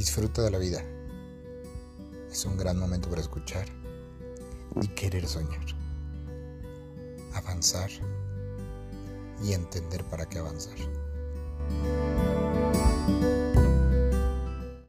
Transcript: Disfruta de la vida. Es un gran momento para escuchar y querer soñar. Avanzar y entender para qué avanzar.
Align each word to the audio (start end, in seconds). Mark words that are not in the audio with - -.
Disfruta 0.00 0.40
de 0.40 0.50
la 0.50 0.56
vida. 0.56 0.82
Es 2.30 2.46
un 2.46 2.56
gran 2.56 2.78
momento 2.78 3.10
para 3.10 3.20
escuchar 3.20 3.66
y 4.80 4.88
querer 4.88 5.28
soñar. 5.28 5.60
Avanzar 7.34 7.90
y 9.44 9.52
entender 9.52 10.02
para 10.04 10.24
qué 10.26 10.38
avanzar. 10.38 10.78